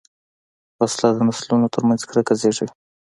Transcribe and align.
وسله 0.79 1.09
د 1.15 1.17
نسلونو 1.27 1.67
تر 1.73 1.81
منځ 1.87 2.01
کرکه 2.09 2.33
زېږوي 2.41 2.67